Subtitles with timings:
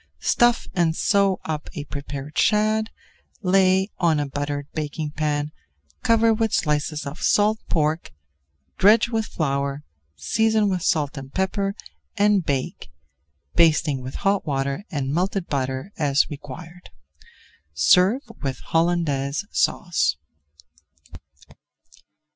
[0.17, 2.89] Stuff and sew up a prepared shad,
[3.43, 5.51] lay on a buttered baking pan,
[6.01, 8.11] cover with slices of salt pork,
[8.79, 9.83] dredge with flour,
[10.15, 11.75] season with salt and pepper
[12.17, 12.89] and bake,
[13.53, 16.89] basting with hot water and melted butter as required.
[17.75, 20.15] Serve with Hollandaise Sauce.